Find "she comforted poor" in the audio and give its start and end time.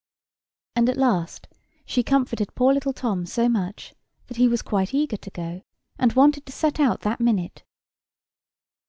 1.85-2.73